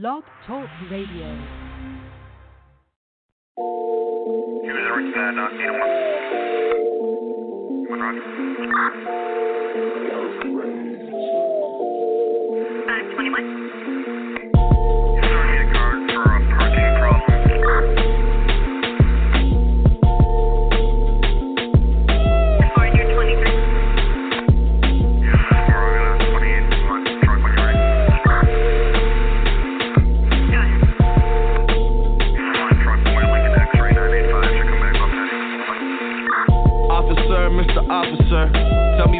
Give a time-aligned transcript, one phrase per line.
[0.00, 1.26] Blog Talk Radio.
[12.88, 13.61] Uh, 21.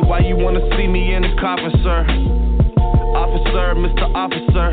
[0.06, 2.06] Why you wanna see me in a coffin, sir.
[3.12, 4.08] Officer, Mr.
[4.14, 4.68] Officer,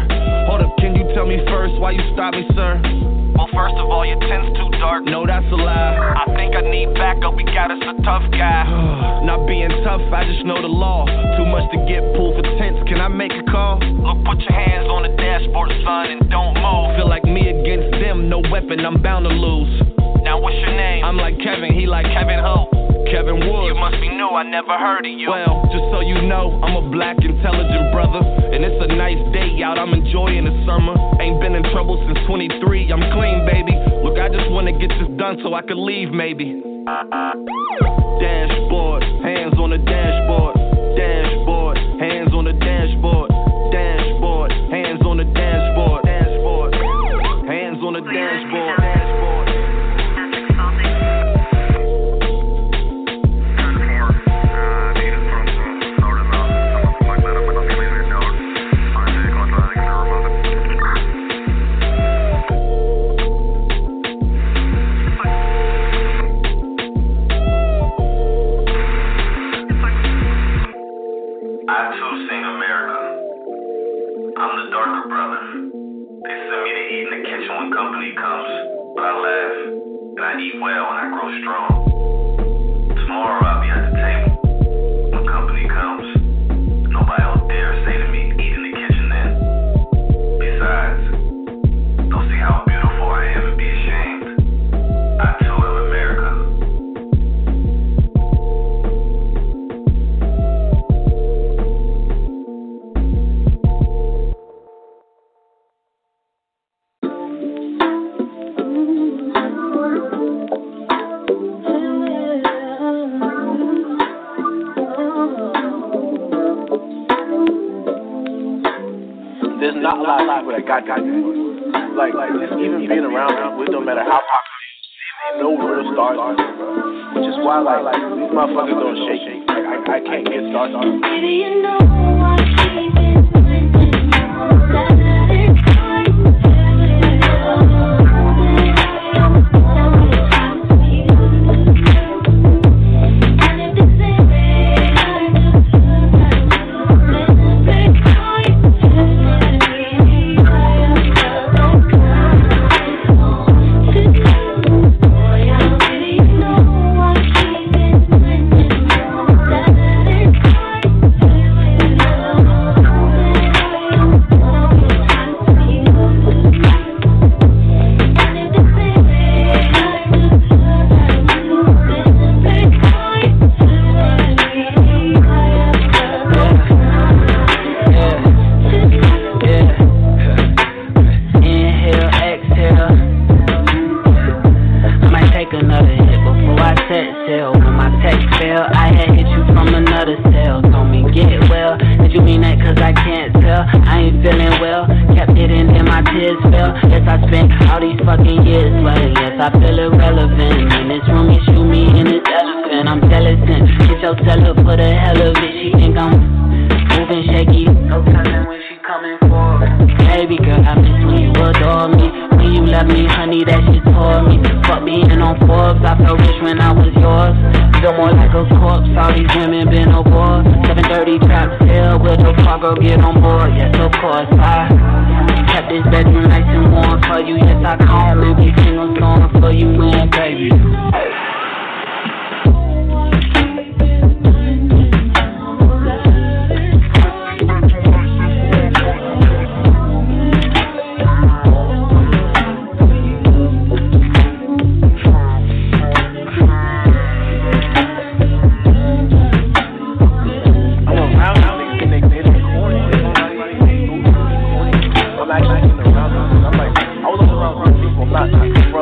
[0.47, 2.79] hold up, can you tell me first why you stopped me, sir?
[3.35, 5.05] Well, first of all, your tent's too dark.
[5.05, 5.95] No, that's a lie.
[5.95, 7.35] I think I need backup.
[7.35, 8.67] We got us a tough guy.
[9.23, 11.05] Not being tough, I just know the law.
[11.39, 12.83] Too much to get pulled for tents.
[12.87, 13.79] Can I make a call?
[13.79, 16.99] Look, put your hands on the dashboard, son, and don't move.
[16.99, 18.83] Feel like me against them, no weapon.
[18.83, 19.71] I'm bound to lose.
[20.23, 21.05] Now, what's your name?
[21.05, 21.71] I'm like Kevin.
[21.71, 22.88] He like Kevin Ho.
[23.09, 23.73] Kevin Wood.
[23.73, 24.29] You must be new.
[24.29, 25.29] I never heard of you.
[25.29, 29.61] Well, just so you know, I'm a black intelligent brother, and it's a nice day
[29.65, 29.77] out.
[29.77, 30.93] I'm enjoying the summer.
[31.19, 32.93] Ain't been in trouble since 23.
[32.93, 33.73] I'm clean, baby.
[34.05, 36.61] Look, I just wanna get this done so I can leave, maybe.
[36.87, 37.33] Uh-uh.
[38.21, 40.55] Dashboard, hands on the dashboard.
[40.95, 41.58] Dashboard,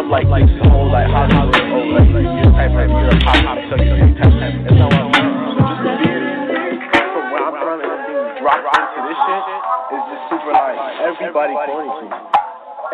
[0.08, 3.44] like like this whole like Hollywood, oh like like you're type type you're a pop
[3.44, 4.56] pop sucker, you type type.
[4.64, 5.36] That's what I'm from.
[5.52, 9.44] So just to from where I'm from and dropped into this shit
[9.92, 12.16] is just super like everybody corny to me.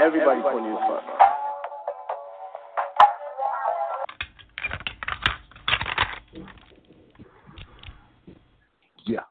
[0.01, 1.05] Everybody corny as fuck.
[9.05, 9.25] Yeah.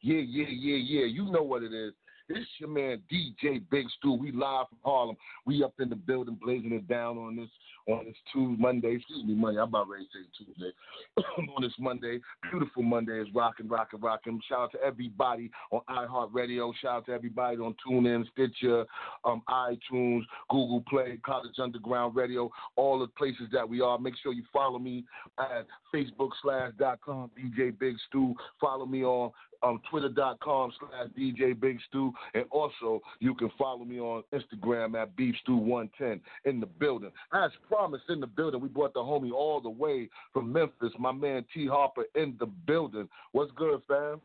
[0.00, 1.06] Yeah, yeah, yeah, yeah.
[1.06, 1.94] You know what it is.
[2.28, 4.12] It's your man DJ Big Stu.
[4.14, 5.16] We live from Harlem.
[5.46, 7.50] We up in the building blazing it down on this
[7.88, 8.96] on this Tuesday, Monday.
[8.96, 9.60] Excuse me, Monday.
[9.60, 10.72] I'm about ready to say Tuesday.
[11.56, 12.20] on this Monday.
[12.50, 14.40] Beautiful Monday is rocking, rocking, rocking.
[14.48, 16.72] Shout out to everybody on iHeartRadio.
[16.80, 18.84] Shout out to everybody on TuneIn, Stitcher,
[19.24, 23.98] um, iTunes, Google Play, College Underground Radio, all the places that we are.
[23.98, 25.04] Make sure you follow me
[25.38, 28.34] at Facebook slash dot com DJ Big Stu.
[28.60, 29.32] Follow me on
[29.62, 32.12] um, twitter.com slash DJ Big Stu.
[32.34, 36.20] And also, you can follow me on Instagram at Beef Stew 110
[36.50, 37.10] in the building.
[37.32, 41.12] As promised, in the building, we brought the homie all the way from Memphis, my
[41.12, 43.08] man T Harper in the building.
[43.32, 44.20] What's good, fam?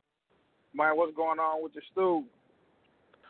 [0.74, 2.26] Man, what's going on with the stew?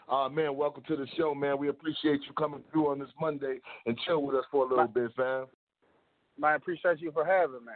[0.09, 1.59] Uh, man, welcome to the show, man.
[1.59, 4.87] We appreciate you coming through on this Monday and chill with us for a little
[4.87, 5.45] bit, fam.
[6.39, 7.73] Man, appreciate you for having me.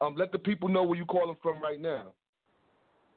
[0.00, 2.12] Um, let the people know where you calling from right now.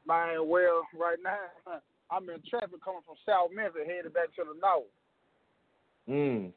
[0.08, 1.80] Man, well, right now
[2.12, 4.88] I'm in traffic coming from South Memphis, headed back to the north.
[6.10, 6.52] Mm.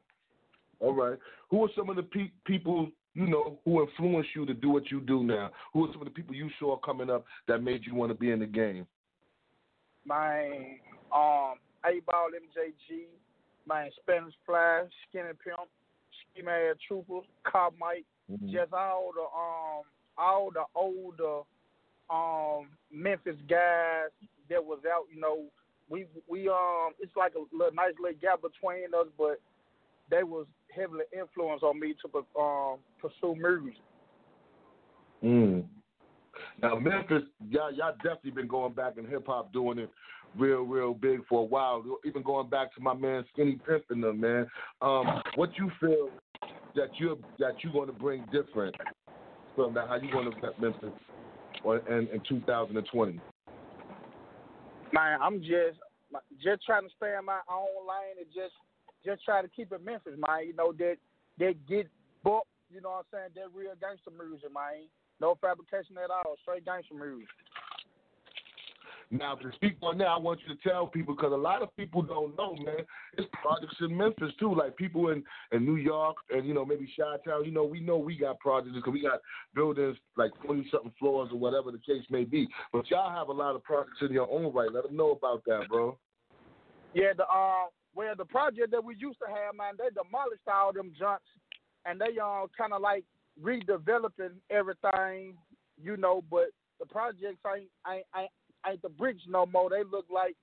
[0.85, 1.19] All right.
[1.51, 4.91] Who are some of the pe- people you know who influenced you to do what
[4.91, 5.51] you do now?
[5.73, 8.19] Who are some of the people you saw coming up that made you want to
[8.19, 8.87] be in the game?
[10.05, 10.49] My
[11.15, 11.55] um,
[11.85, 13.05] 8Ball MJG,
[13.67, 15.69] my Spanish Fly, Skinny Pimp,
[16.33, 18.51] Ski Mad Trooper, Cop Mike, Mhm.
[18.53, 19.85] just all the um
[20.17, 21.43] all the older
[22.11, 24.11] um Memphis guys
[24.51, 25.45] that was out, you know,
[25.89, 29.41] we we um it's like a little nice little gap between us, but
[30.11, 33.81] they was heavily influenced on me to um pursue music.
[35.23, 35.65] Mm.
[36.61, 39.91] Now Memphis, y'all, y'all definitely been going back in hip hop, doing it
[40.37, 41.85] real, real big for a while.
[42.05, 44.47] Even going back to my man Skinny Pimp and them, man.
[44.83, 46.11] Um, what you feel
[46.75, 48.75] that you're that you're going to bring different
[49.55, 49.89] from that?
[49.89, 50.91] How you going to affect Memphis
[51.63, 53.21] or, in, in 2020?
[54.93, 55.79] Man, I'm just
[56.43, 58.55] just trying to stay in my own lane and just
[59.05, 60.47] just try to keep it Memphis, man.
[60.47, 60.97] You know that
[61.39, 61.89] that get
[62.23, 62.49] booked.
[62.73, 63.31] You know what I'm saying?
[63.37, 64.89] That real gangster music, man.
[65.21, 66.35] No fabrication at all.
[66.43, 67.29] Straight gangster music.
[69.11, 71.75] Now, to speak on that, I want you to tell people because a lot of
[71.77, 72.85] people don't know, man.
[73.17, 74.55] It's projects in Memphis too.
[74.55, 75.23] Like people in
[75.53, 77.45] in New York and you know maybe Chi Town.
[77.45, 79.21] You know, we know we got projects because we got
[79.55, 82.49] buildings like twenty something floors or whatever the case may be.
[82.73, 84.73] But y'all have a lot of projects in your own right.
[84.73, 85.97] Let them know about that, bro.
[86.95, 90.73] Yeah, the uh, well, the project that we used to have, man, they demolished all
[90.73, 91.25] them junks,
[91.87, 93.05] and they uh kind of like
[93.41, 95.37] redeveloping everything,
[95.83, 96.23] you know.
[96.31, 98.31] But the projects ain't ain't ain't,
[98.67, 99.71] ain't the bricks no more.
[99.71, 100.37] They look like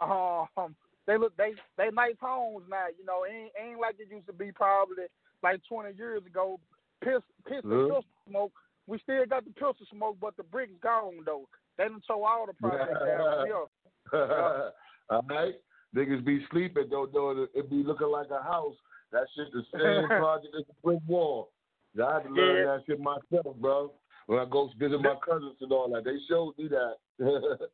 [0.00, 0.74] um
[1.06, 2.86] they look they they nice homes now.
[2.98, 5.04] You know, ain't ain't like it used to be probably
[5.42, 6.58] like twenty years ago.
[7.02, 7.94] Piss piss and Yeah.
[7.94, 8.52] pistol smoke.
[8.86, 11.48] We still got the pistol smoke, but the bricks gone though.
[11.76, 13.46] They done tore all the projects down.
[14.12, 14.70] Yeah.
[15.10, 15.54] All right,
[15.98, 17.08] niggas be sleeping though.
[17.12, 18.74] Though it be looking like a house.
[19.12, 21.50] That shit the same project as a brick wall.
[21.98, 22.76] I had to learn Yeah.
[22.76, 23.92] that shit myself, bro.
[24.26, 26.96] When I go visit my cousins and all that, they showed me that.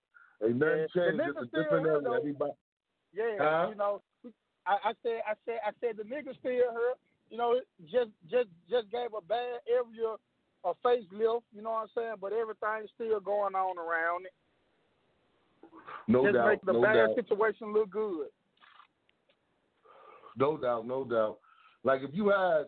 [0.45, 0.95] Ain't nothing Yeah.
[0.95, 1.21] changed.
[1.21, 2.17] The It's a different area.
[2.17, 2.53] Everybody.
[3.13, 3.67] Yeah, Huh?
[3.71, 4.03] you know,
[4.67, 6.95] I, I said, I said, I said, the niggas still here.
[7.31, 10.15] You know, just, just, just gave a bad area
[10.65, 11.43] a facelift.
[11.53, 12.15] You know what I'm saying?
[12.21, 14.33] But everything's still going on around it.
[16.07, 16.49] No just doubt.
[16.49, 17.17] make the no bad doubt.
[17.17, 18.29] situation look good.
[20.37, 21.39] No doubt, no doubt.
[21.85, 22.65] Like if you had,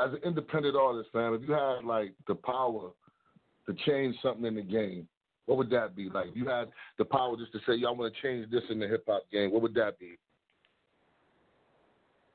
[0.00, 2.90] as an independent artist, fam, if you had like the power
[3.66, 5.08] to change something in the game,
[5.46, 6.08] what would that be?
[6.08, 6.68] Like if you had
[6.98, 9.52] the power just to say, Y'all want to change this in the hip hop game,"
[9.52, 10.18] what would that be?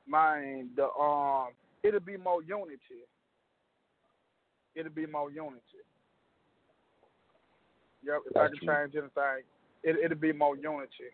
[0.08, 1.50] Man, the um,
[1.84, 3.06] it'll be more unity.
[4.76, 5.62] It'll be more unity.
[8.04, 8.68] Yep, if I could you.
[8.68, 9.44] change anything,
[9.84, 11.12] it, it'll be more unity.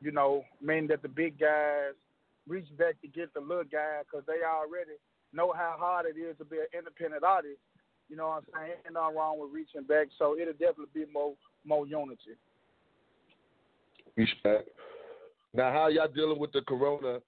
[0.00, 1.92] you know, meaning that the big guys
[2.48, 4.98] reach back to get the little guy because they already
[5.32, 7.58] know how hard it is to be an independent artist.
[8.08, 8.72] You know what I'm saying?
[8.86, 11.34] Ain't nothing wrong with reaching back, so it'll definitely be more
[11.64, 12.34] more unity.
[14.16, 14.68] Respect.
[15.54, 17.18] Now, how y'all dealing with the corona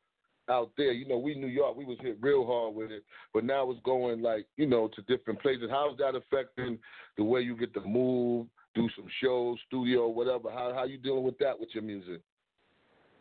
[0.49, 0.93] out there?
[0.93, 3.81] You know, we New York, we was hit real hard with it, but now it's
[3.85, 5.69] going like you know to different places.
[5.71, 6.79] How's that affecting
[7.17, 10.51] the way you get to move, do some shows, studio, whatever?
[10.51, 12.21] How how you dealing with that with your music?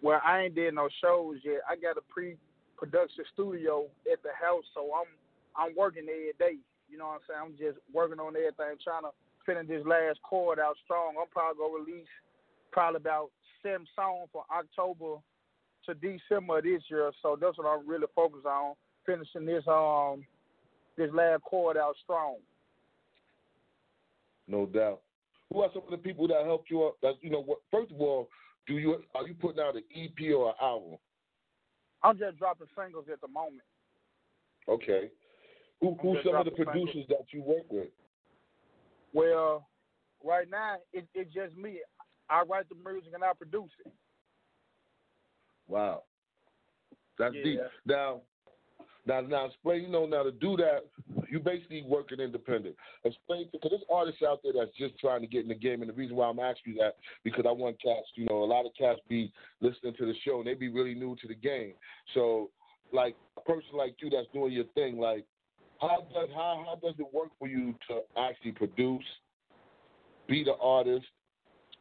[0.01, 1.61] Well, I ain't did no shows yet.
[1.69, 5.07] I got a pre-production studio at the house, so I'm
[5.55, 6.57] I'm working every day.
[6.89, 7.41] You know what I'm saying?
[7.43, 9.11] I'm just working on everything, trying to
[9.45, 11.15] finish this last chord out strong.
[11.19, 12.11] I'm probably gonna release
[12.71, 13.29] probably about
[13.61, 15.21] seven songs from October
[15.85, 17.11] to December this year.
[17.21, 20.23] So that's what I'm really focused on, finishing this um
[20.97, 22.37] this last chord out strong.
[24.47, 25.01] No doubt.
[25.51, 26.95] Who are some of the people that helped you up?
[27.01, 28.29] That you know, what, first of all,
[28.67, 30.97] do you are you putting out an EP or an album?
[32.03, 33.63] I'm just dropping singles at the moment.
[34.69, 35.09] Okay.
[35.81, 37.05] Who I'm who's some of the producers singles.
[37.09, 37.89] that you work with?
[39.13, 39.67] Well,
[40.23, 41.79] right now it, it's just me.
[42.29, 43.91] I write the music and I produce it.
[45.67, 46.03] Wow.
[47.19, 47.43] That's Yeah.
[47.43, 47.59] deep.
[47.85, 48.21] Now,
[49.05, 49.83] now, now, explain.
[49.83, 50.85] You know, now to do that,
[51.29, 52.75] you basically working independent.
[53.03, 55.89] Explain because there's artists out there that's just trying to get in the game, and
[55.89, 58.07] the reason why I'm asking you that because I want cats.
[58.15, 60.93] You know, a lot of cats be listening to the show and they be really
[60.93, 61.73] new to the game.
[62.13, 62.51] So,
[62.93, 65.25] like a person like you that's doing your thing, like
[65.79, 69.05] how does how how does it work for you to actually produce,
[70.27, 71.07] be the artist,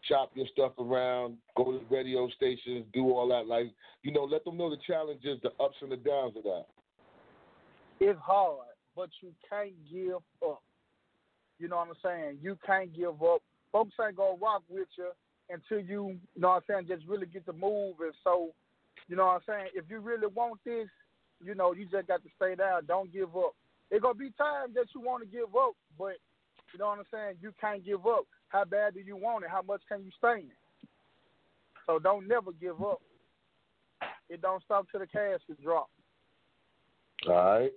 [0.08, 3.46] chop your stuff around, go to radio stations, do all that.
[3.46, 3.66] Like,
[4.02, 6.64] you know, let them know the challenges, the ups and the downs of that.
[8.00, 8.66] It's hard,
[8.96, 10.62] but you can't give up.
[11.58, 12.38] You know what I'm saying?
[12.42, 13.42] You can't give up.
[13.70, 15.10] Folks ain't gonna rock with you
[15.50, 17.96] until you, you know what I'm saying, just really get to move.
[18.00, 18.50] And so,
[19.08, 19.66] you know what I'm saying?
[19.74, 20.88] If you really want this,
[21.44, 22.86] you know, you just got to stay down.
[22.86, 23.54] Don't give up.
[23.90, 26.14] It gonna be times that you want to give up, but
[26.72, 27.36] you know what I'm saying?
[27.42, 28.24] You can't give up.
[28.48, 29.50] How bad do you want it?
[29.50, 30.50] How much can you stand?
[31.86, 33.00] So don't never give up.
[34.28, 35.88] It don't stop till the casket drop.
[37.28, 37.72] All right.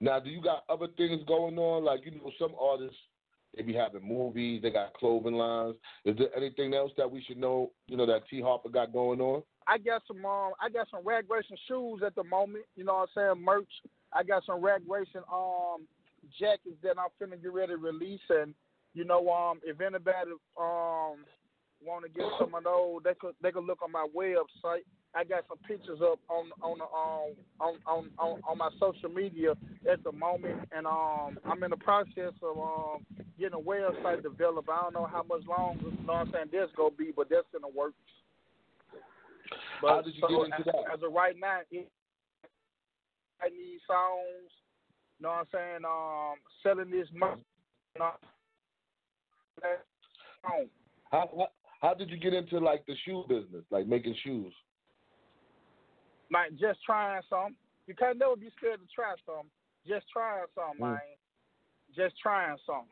[0.00, 1.84] Now, do you got other things going on?
[1.84, 2.96] Like, you know, some artists,
[3.54, 5.76] they be having movies, they got clothing lines.
[6.04, 8.40] Is there anything else that we should know, you know, that T.
[8.40, 9.42] Harper got going on?
[9.66, 12.94] I got some um I got some rag racing shoes at the moment, you know
[12.94, 13.70] what I'm saying, merch.
[14.12, 15.86] I got some rag racing um
[16.40, 18.54] jackets that I'm finna get ready to release and
[18.94, 21.24] you know, um if anybody um
[21.84, 24.82] wanna get some of those, they could they could look on my website.
[25.14, 29.08] I got some pictures up on on the um on on on, on my social
[29.08, 29.52] media
[29.90, 33.06] at the moment and um I'm in the process of um
[33.38, 34.68] getting a website developed.
[34.68, 37.28] I don't know how much longer you know what I'm saying that's gonna be, but
[37.28, 37.94] that's in the works.
[39.82, 40.94] But How did you so get into as, that?
[40.94, 41.90] as of right now, it,
[43.40, 44.52] I need songs.
[45.18, 45.84] You know what I'm saying?
[45.84, 47.08] Um, selling this.
[47.12, 48.12] You know.
[51.10, 51.48] How, how
[51.80, 54.52] how did you get into like the shoe business, like making shoes?
[56.32, 57.56] Like just trying some.
[57.86, 59.46] You can't never be scared to try some.
[59.86, 60.92] Just trying some, Mm.
[60.92, 61.00] man.
[61.96, 62.86] Just trying some.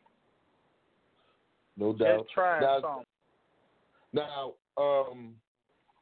[1.76, 2.24] No doubt.
[2.24, 3.04] Just trying now, some.
[4.12, 5.34] Now, um,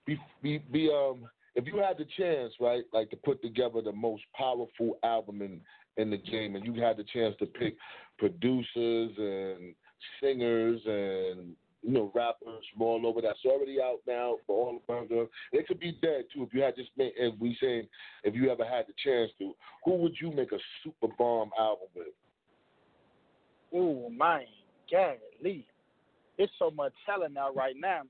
[0.06, 3.92] be, be, be, um, if you had the chance, right, like to put together the
[3.92, 5.60] most powerful album in
[5.98, 7.74] in the game, and you had the chance to pick
[8.18, 9.74] producers and
[10.20, 15.26] singers and you know rappers from all over that's already out now for all America.
[15.52, 17.12] It could be dead too if you had just made.
[17.18, 17.86] and we saying
[18.24, 21.86] if you ever had the chance to, who would you make a super bomb album
[21.94, 22.08] with?
[23.72, 24.46] Ooh, man,
[24.90, 25.64] golly.
[26.38, 28.02] It's so much talent out right now.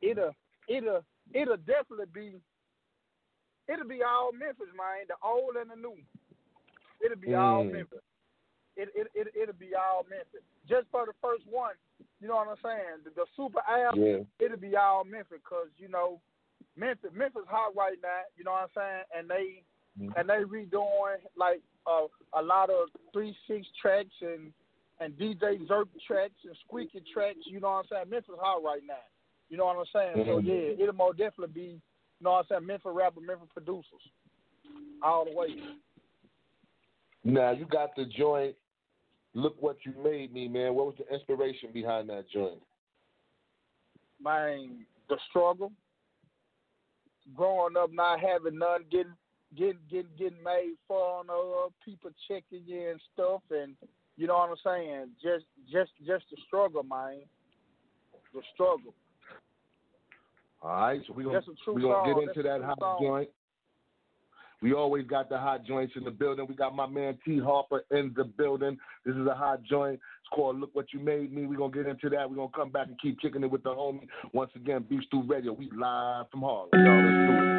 [0.00, 0.32] It'll
[0.68, 1.02] it'll
[1.34, 2.34] it'll definitely be
[3.68, 5.96] it'll be all Memphis, man, the old and the new.
[7.04, 7.72] It'll be all Mm.
[7.72, 7.98] Memphis.
[8.76, 10.42] It it it it'll be all Memphis.
[10.68, 11.74] Just for the first one,
[12.20, 13.04] you know what I'm saying?
[13.04, 14.44] The, the super album, Yeah.
[14.44, 16.20] it'll be all Memphis because you know
[16.76, 18.22] Memphis Memphis hot right now.
[18.36, 19.04] You know what I'm saying?
[19.16, 19.62] And they
[20.16, 22.06] and they redoing like uh,
[22.38, 24.52] a lot of three six tracks and
[25.00, 27.38] and DJ Zirk tracks and squeaky tracks.
[27.46, 28.10] You know what I'm saying?
[28.10, 28.94] Memphis hot right now.
[29.48, 30.26] You know what I'm saying?
[30.26, 30.46] So Mhm.
[30.46, 31.80] yeah, it'll more definitely be.
[32.18, 32.66] You know what I'm saying?
[32.66, 34.10] Memphis rapper, Memphis producers,
[35.02, 35.48] all the way.
[37.24, 38.56] Now you got the joint.
[39.36, 40.74] Look what you made me, man.
[40.74, 42.60] What was the inspiration behind that joint?
[44.22, 45.72] man, the struggle,
[47.34, 49.12] growing up not having none, getting
[49.56, 53.74] getting getting getting made fun of, people checking you and stuff, and
[54.16, 55.08] you know what I'm saying.
[55.22, 57.20] Just just just the struggle, man.
[58.34, 58.94] The struggle.
[60.62, 62.98] All right, so we're gonna That's a true we gonna get into That's that hot
[63.00, 63.28] joint.
[64.62, 66.46] We always got the hot joints in the building.
[66.48, 68.78] We got my man T Harper in the building.
[69.04, 69.94] This is a hot joint.
[69.94, 71.46] It's called Look What You Made Me.
[71.46, 72.28] We're gonna get into that.
[72.28, 74.08] We're gonna come back and keep kicking it with the homie.
[74.32, 75.52] Once again, Beef Stew Radio.
[75.52, 76.70] We live from Harlem.
[76.72, 77.56] Y'all, let's do it.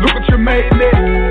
[0.00, 1.21] Look what you made me.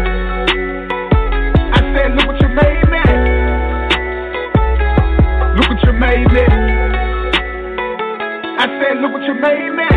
[6.11, 6.43] Made me.
[8.59, 9.87] I said, look what you made me.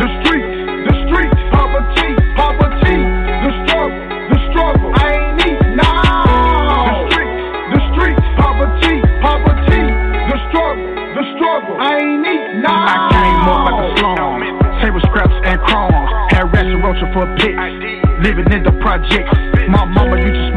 [0.00, 0.56] The streets,
[0.88, 4.00] the streets, poverty, poverty, the struggle,
[4.32, 4.90] the struggle.
[4.96, 5.92] I ain't eat, nah.
[6.88, 7.36] The streets,
[7.76, 9.84] the streets, poverty, poverty,
[10.32, 11.76] the struggle, the struggle.
[11.76, 12.88] I ain't eat, nah.
[12.88, 14.40] I came up at the slum,
[14.80, 16.08] table scraps and crumbs.
[16.32, 17.60] Had rats roaching for pics,
[18.24, 19.28] living in the projects.
[19.68, 20.09] My mama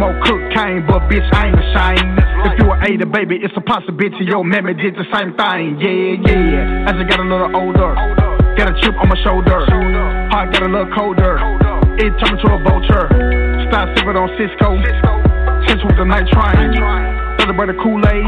[0.04, 2.20] smoke cocaine, but bitch, I ain't ashamed.
[2.44, 5.80] If you were a baby, it's a possibility your mammy did the same thing.
[5.80, 6.90] Yeah, yeah.
[6.92, 7.96] As I got a little older,
[8.60, 9.64] got a chip on my shoulder.
[10.32, 11.40] Heart got a little colder.
[11.96, 13.08] It turned into a vulture.
[13.70, 14.76] Start sipping on Cisco.
[15.68, 16.76] Since with the night train.
[17.44, 18.24] By the Kool-Aid.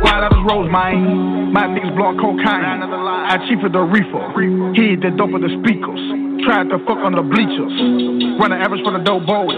[0.00, 1.52] Why that was rose, man.
[1.52, 2.46] My niggas blowing cocaine.
[2.46, 4.30] I of the reefer.
[4.74, 6.00] Hid the dope of the speakers.
[6.46, 8.38] Tried to fuck on the bleachers.
[8.40, 9.50] Run an average for the dope bowl.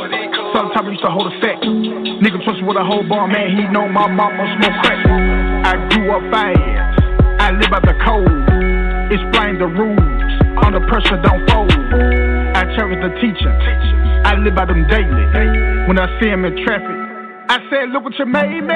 [0.52, 1.62] Sometimes I used to hold a sack.
[1.62, 3.54] Nigga trust with a whole bar, man.
[3.54, 4.98] He know my mama smoke crack.
[5.62, 6.58] I grew up fast.
[7.38, 8.26] I live by the code.
[9.14, 10.00] Explain the rules.
[10.64, 11.70] Under pressure, don't fold.
[11.70, 13.54] I cherish the teaching.
[14.26, 15.24] I live by them daily.
[15.86, 16.98] When I see him in traffic,
[17.48, 18.74] I said, look what you made me.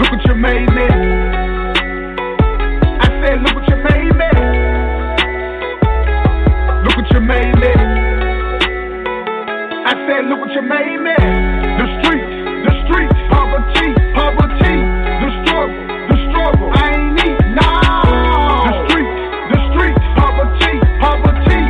[0.00, 0.88] Look what you made me.
[3.00, 4.30] I said, look what you made me.
[6.84, 7.89] Look what you made me.
[10.50, 11.14] I said, look what you made me.
[11.78, 12.26] The streets,
[12.66, 14.76] the streets, poverty, poverty,
[15.22, 15.78] the struggle,
[16.10, 16.68] the struggle.
[16.74, 18.66] I ain't eat, nah.
[18.66, 19.14] The streets,
[19.46, 21.60] the streets, poverty, poverty,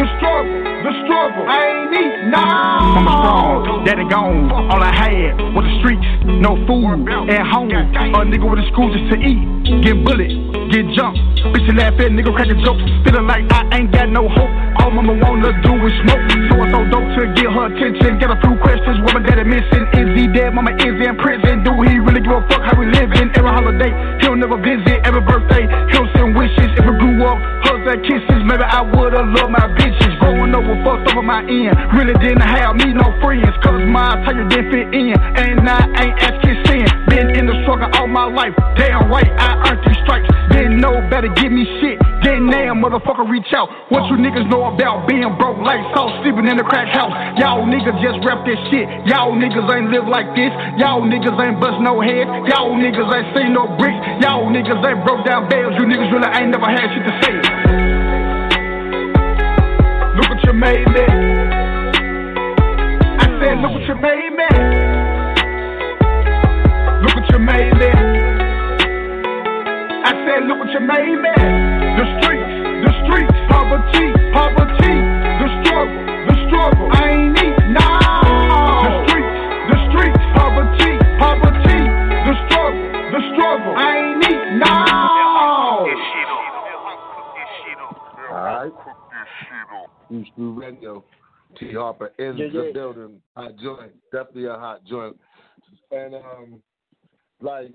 [0.00, 1.44] the struggle, the struggle.
[1.48, 2.96] I ain't eat, nah.
[2.96, 4.50] I'm strong, daddy gone.
[4.50, 7.70] All I had was the streets, no food at home.
[7.70, 10.39] A nigga with a school just to eat, get bullied,
[10.70, 11.18] get jumped.
[11.50, 14.50] Bitch, you laugh at nigga cracking jokes, feeling like I ain't got no hope.
[14.78, 18.22] All mama wanna do is smoke, so I throw dope to get her attention.
[18.22, 19.84] Get a few questions, what my daddy missing?
[19.98, 20.54] Is he dead?
[20.54, 21.66] Mama is he in prison.
[21.66, 23.34] Do he really give a fuck how we living?
[23.34, 23.90] Every holiday,
[24.22, 25.02] he'll never visit.
[25.02, 26.70] Every birthday, he'll send wishes.
[26.78, 30.14] If I grew up, hugs and kisses, maybe I would've loved my bitches.
[30.22, 34.22] Growing up with fucked over my end, really didn't have me no friends, cause my
[34.22, 35.18] attire didn't fit in.
[35.18, 36.86] And I ain't asking sin.
[37.10, 40.39] Been in the struggle all my life, damn right, I earned these stripes.
[40.80, 42.00] Know better, give me shit.
[42.24, 43.68] Then now, motherfucker, reach out.
[43.92, 47.12] What you niggas know about being broke like salt, sleeping in the crack house?
[47.36, 48.88] Y'all niggas just rep this shit.
[49.04, 50.48] Y'all niggas ain't live like this.
[50.80, 52.24] Y'all niggas ain't bust no head.
[52.48, 54.00] Y'all niggas ain't seen no bricks.
[54.24, 55.76] Y'all niggas ain't broke down bales.
[55.76, 57.36] You niggas really ain't never had shit to say.
[60.16, 61.04] Look what you made me.
[63.20, 64.48] I said, look what you made me.
[67.04, 68.09] Look what you made me.
[70.40, 71.36] I look what you made me.
[71.36, 72.48] The streets,
[72.80, 74.96] the streets, poverty, poverty,
[75.36, 76.88] the struggle, the struggle.
[76.96, 78.80] I ain't eat, nah.
[78.80, 79.36] The streets,
[79.68, 81.80] the streets, poverty, poverty,
[82.24, 83.74] the struggle, the struggle.
[83.76, 85.84] I ain't eat, nah.
[88.30, 88.72] All right.
[90.08, 91.04] Beef Stew Radio.
[91.58, 92.72] T Harper in Yeah, the yeah.
[92.72, 93.20] building.
[93.36, 93.92] Hot joint.
[94.10, 95.20] Definitely a hot joint.
[95.90, 96.62] And um,
[97.42, 97.74] like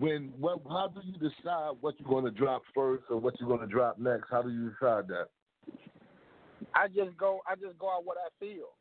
[0.00, 3.68] when what how do you decide what you're gonna drop first or what you're gonna
[3.68, 4.28] drop next?
[4.30, 5.28] How do you decide that?
[6.74, 8.72] I just go I just go on what I feel.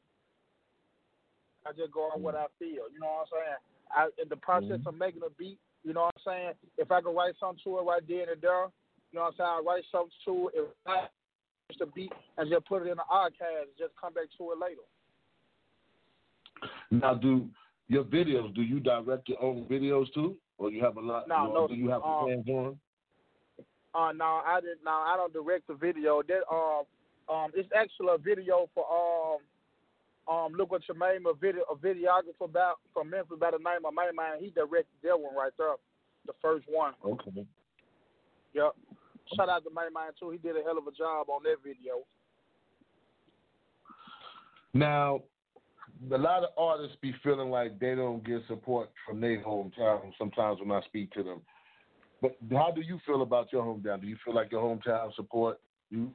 [1.67, 2.88] I just go on what I feel.
[2.88, 3.60] You know what I'm saying?
[3.91, 4.88] I in the process mm-hmm.
[4.88, 6.51] of making a beat, you know what I'm saying?
[6.77, 8.71] If I could write something to it right there and there,
[9.12, 11.10] you know what I'm saying, I write something to it, if
[11.67, 14.58] just a beat and just put it in the archives, just come back to it
[14.58, 14.88] later.
[16.91, 17.49] Now do
[17.89, 20.38] your videos, do you direct your own videos too?
[20.60, 22.78] Or you have a lot No, or no, do you have um, hands on?
[23.95, 26.22] Uh no, I did no, I don't direct the video.
[26.28, 26.84] That um
[27.34, 29.39] um it's actually a video for um
[30.32, 33.58] um look what you made me a video a videographer about from Memphis by the
[33.58, 34.39] name of my man.
[34.39, 35.76] He directed that one right there.
[36.28, 36.93] The first one.
[37.04, 37.45] Okay.
[38.54, 38.76] Yep.
[39.36, 40.30] Shout out to my man too.
[40.30, 42.04] He did a hell of a job on that video.
[44.74, 45.22] Now,
[46.12, 50.60] a lot of artists be feeling like they don't get support from their hometown sometimes
[50.60, 51.42] when I speak to them.
[52.22, 54.02] But how do you feel about your hometown?
[54.02, 55.60] Do you feel like your hometown support
[55.90, 56.12] You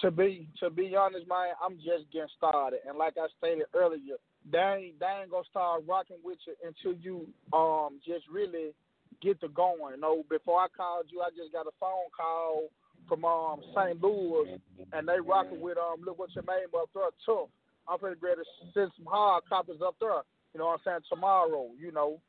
[0.00, 4.16] to be to be honest, man, I'm just getting started, and like I stated earlier,
[4.50, 8.74] they ain't they ain't gonna start rocking with you until you um just really
[9.22, 9.94] get to going.
[9.94, 12.68] You know, before I called you, I just got a phone call
[13.08, 14.02] from um St.
[14.02, 14.58] Louis,
[14.92, 17.48] and they rocking with um look what your name up there, tough.
[17.88, 20.22] I'm pretty ready to send some hard copies up there.
[20.52, 21.68] You know what I'm saying tomorrow.
[21.78, 22.20] You know,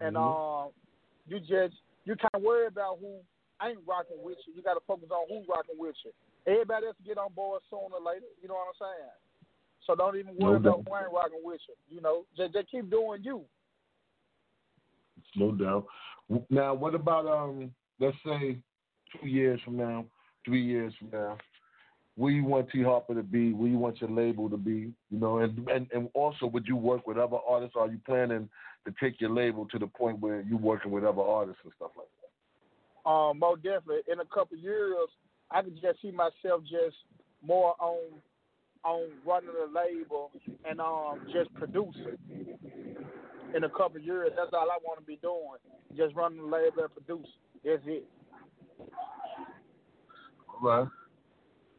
[0.00, 0.70] and um
[1.26, 1.74] you just
[2.04, 3.18] you kind of worry about who
[3.62, 4.54] ain't rocking with you.
[4.54, 6.10] You got to focus on who rocking with you.
[6.46, 8.26] Everybody else get on board sooner or later.
[8.42, 9.12] You know what I'm saying?
[9.86, 11.96] So don't even worry No about who ain't rocking with you.
[11.96, 13.42] You know, just, just keep doing you.
[15.36, 15.86] no doubt.
[16.50, 17.72] Now, what about um?
[18.00, 18.58] Let's say
[19.12, 20.06] two years from now,
[20.44, 21.38] three years from now,
[22.16, 23.52] where you want T Harper to be?
[23.52, 24.92] Where you want your label to be?
[25.10, 27.76] You know, and and and also, would you work with other artists?
[27.78, 28.48] Are you planning
[28.86, 31.92] to take your label to the point where you're working with other artists and stuff
[31.96, 33.10] like that?
[33.10, 34.00] Um, most definitely.
[34.10, 35.08] In a couple of years,
[35.50, 36.96] I could just see myself just
[37.42, 37.98] more on
[38.84, 40.30] on running the label
[40.68, 42.18] and um just producing.
[43.54, 45.58] In a couple of years, that's all I want to be doing.
[45.96, 47.32] Just running the label and producing.
[47.64, 48.04] That's it.
[50.62, 50.88] Right.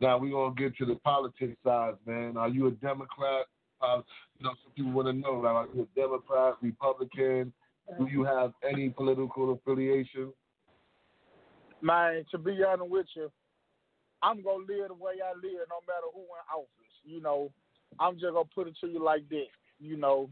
[0.04, 2.36] Now we're gonna get to the politics side, man.
[2.36, 3.46] Are you a Democrat?
[3.82, 4.02] Uh,
[4.38, 7.54] you know, some people want to know, like, are you a Democrat, Republican?
[7.98, 10.34] Do you have any political affiliation?
[11.80, 13.32] Man, to be honest with you,
[14.22, 16.68] I'm gonna live the way I live, no matter who in office.
[17.06, 17.50] You know,
[17.98, 19.48] I'm just gonna put it to you like this.
[19.80, 20.30] You know,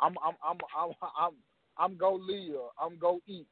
[0.00, 1.32] I'm I'm I'm I'm I'm
[1.78, 2.56] I'm gonna live.
[2.82, 3.46] I'm gonna eat.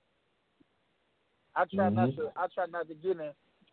[1.54, 2.16] I try not Mhm.
[2.16, 2.32] to.
[2.34, 3.18] I try not to get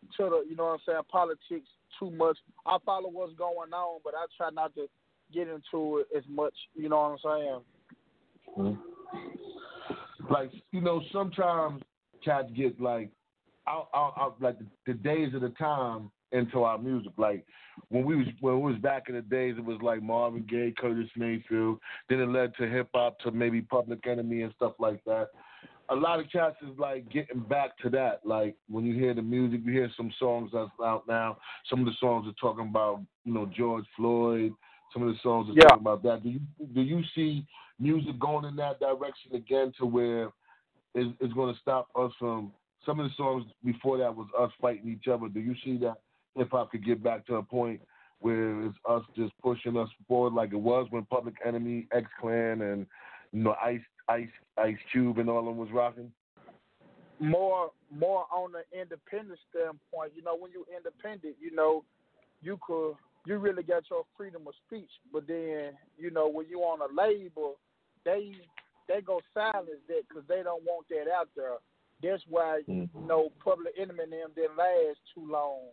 [0.03, 1.67] into the, you know what I'm saying, politics
[1.99, 2.37] too much.
[2.65, 4.87] I follow what's going on, but I try not to
[5.33, 6.53] get into it as much.
[6.75, 7.63] You know what I'm
[8.57, 8.77] saying?
[8.77, 10.33] Mm-hmm.
[10.33, 11.81] Like, you know, sometimes
[12.23, 13.09] cats get like,
[13.67, 17.11] out, out, out like the, the days of the time into our music.
[17.17, 17.45] Like
[17.89, 20.73] when we was when it was back in the days, it was like Marvin Gaye,
[20.77, 21.79] Curtis Mayfield.
[22.09, 25.29] Then it led to hip hop, to maybe Public Enemy and stuff like that.
[25.91, 28.21] A lot of cats is like getting back to that.
[28.25, 31.37] Like when you hear the music, you hear some songs that's out now.
[31.69, 34.53] Some of the songs are talking about, you know, George Floyd.
[34.93, 35.63] Some of the songs are Yeah.
[35.63, 36.23] talking about that.
[36.23, 36.39] Do you
[36.73, 37.45] do you see
[37.79, 40.31] music going in that direction again to where
[40.93, 42.53] it's, it's going to stop us from
[42.85, 45.27] some of the songs before that was us fighting each other.
[45.27, 45.97] Do you see that
[46.35, 47.81] hip hop could get back to a point
[48.19, 52.61] where it's us just pushing us forward like it was when Public Enemy, X Clan,
[52.61, 52.85] and
[53.31, 56.11] you know Ice Ice Ice Cube and all of them was rocking?
[57.21, 60.11] more more on the independent standpoint.
[60.15, 61.83] You know, when you're independent, you know,
[62.41, 62.95] you could
[63.25, 64.89] you really got your freedom of speech.
[65.13, 67.55] But then, you know, when you on a label,
[68.03, 68.33] they
[68.87, 71.61] they go silence that because they don't want that out there.
[72.01, 73.07] That's why you mm-hmm.
[73.07, 75.69] know Public Enemy and them didn't last too long.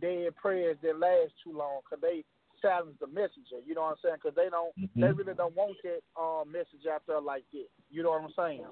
[0.00, 2.24] Dead Prez didn't last too long because they
[2.62, 3.60] silenced the messenger.
[3.66, 4.16] You know what I'm saying?
[4.22, 5.16] Because they don't, they Mhm.
[5.18, 7.68] really don't want that um, message out there like that.
[7.90, 8.66] You know what I'm saying?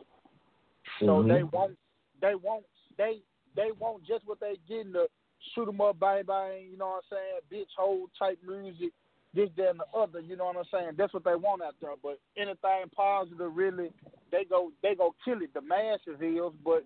[1.00, 1.28] So Mhm.
[1.28, 1.78] they won't,
[2.20, 3.22] they won't, they
[3.54, 5.08] they want just what they getting to
[5.54, 6.68] shoot 'em up, bang bang.
[6.70, 7.40] You know what I'm saying?
[7.50, 8.92] Bitch hole type music,
[9.34, 10.20] this, that, and the other.
[10.20, 10.92] You know what I'm saying?
[10.96, 11.94] That's what they want out there.
[12.02, 13.92] But anything positive, really,
[14.30, 15.52] they go they go kill it.
[15.54, 16.84] The masses is, but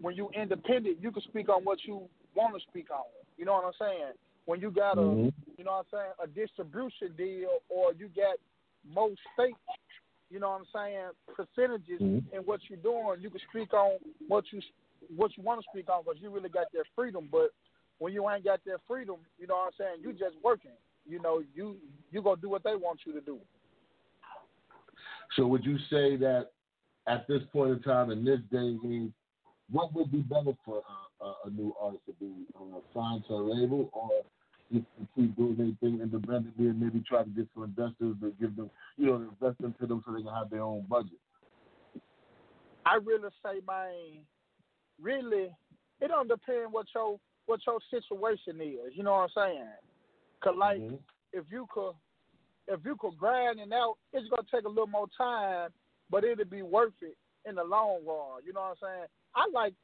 [0.00, 3.04] when you independent, you can speak on what you want to speak on.
[3.36, 4.12] You know what I'm saying?
[4.48, 5.30] When you got a, Mhm.
[5.58, 8.38] you know what I'm saying, a distribution deal, or you got
[8.82, 9.58] most states,
[10.30, 12.32] you know what I'm saying, percentages Mhm.
[12.32, 14.62] in what you're doing, you can speak on what you
[15.16, 17.28] what you want to speak on because you really got that freedom.
[17.30, 17.50] But
[17.98, 20.78] when you ain't got that freedom, you know what I'm saying, you just working.
[21.06, 21.76] You know, you
[22.10, 23.38] you gonna do what they want you to do.
[25.36, 26.52] So would you say that
[27.06, 29.12] at this point in time, in this day and age,
[29.70, 30.82] what would be better for
[31.20, 34.08] a, a, a new artist to be uh, signed to a label or
[34.72, 38.56] just to keep doing anything independently and maybe try to get some investors to give
[38.56, 41.18] them, you know, invest into them so they can have their own budget?
[42.84, 44.24] I really say, man,
[45.00, 45.50] really,
[46.00, 48.92] it don't depend what your what your situation is.
[48.92, 49.64] You know what I'm saying?
[50.42, 50.96] Cause like, mm-hmm.
[51.32, 51.92] if you could,
[52.68, 55.70] if you could grind it out, it's gonna take a little more time,
[56.10, 57.16] but it'll be worth it
[57.48, 58.42] in the long run.
[58.44, 59.06] You know what I'm saying?
[59.34, 59.74] I like,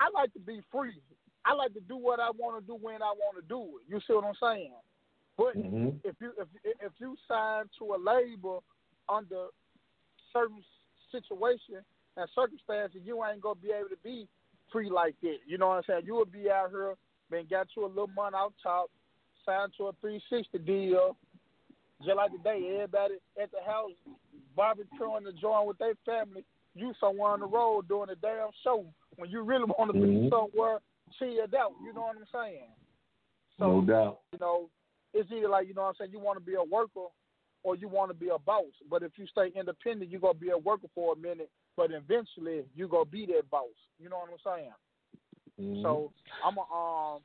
[0.00, 1.00] I like to be free.
[1.44, 3.88] I like to do what I want to do when I want to do it.
[3.88, 4.74] You see what I'm saying?
[5.36, 5.98] But Mhm.
[6.04, 8.62] if you if if you sign to a label
[9.08, 9.48] under
[10.32, 10.64] certain
[11.10, 11.84] situation
[12.16, 14.28] and circumstances, you ain't gonna be able to be
[14.70, 15.38] free like that.
[15.46, 16.06] You know what I'm saying?
[16.06, 16.94] You will be out here,
[17.30, 18.90] been got you a little money out top,
[19.44, 21.16] signed to a 360 deal,
[22.02, 22.74] just like today.
[22.74, 23.90] Everybody at the house
[24.56, 26.44] barbecuing the join with their family.
[26.74, 30.06] You somewhere on the road doing a damn show when you really want to be
[30.06, 30.30] Mhm.
[30.30, 30.80] somewhere
[31.18, 31.72] chilled out.
[31.84, 32.70] You know what I'm saying?
[33.58, 34.20] So, no doubt.
[34.32, 34.68] You know,
[35.14, 36.12] it's either like you know what I'm saying.
[36.12, 37.08] You want to be a worker,
[37.62, 38.72] or you want to be a boss.
[38.90, 42.62] But if you stay independent, you're gonna be a worker for a minute, but eventually
[42.74, 43.68] you gonna be that boss.
[43.98, 44.58] You know what I'm
[45.58, 45.76] saying?
[45.76, 45.82] Mhm.
[45.82, 46.12] So
[46.44, 47.20] I'm a um,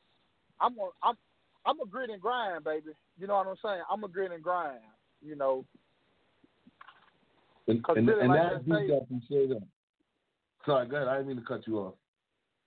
[0.60, 1.17] I'm a I'm
[1.65, 2.91] I'm a grit and grind, baby.
[3.17, 3.84] You know what I'm saying?
[3.89, 4.80] I'm a grit and grind.
[5.21, 5.65] You know,
[7.67, 9.63] and, and, really, and like that's I up and say that.
[10.65, 11.08] Sorry, go ahead.
[11.08, 11.95] I didn't mean to cut you off.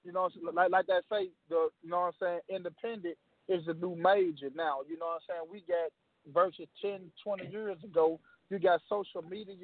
[0.04, 2.40] You know, like like that say the you know what I'm saying.
[2.48, 3.16] Independent
[3.48, 4.80] is the new major now.
[4.88, 5.42] You know what I'm saying?
[5.50, 5.90] We got
[6.32, 8.20] versus 10, 20 years ago.
[8.48, 9.54] You got social media.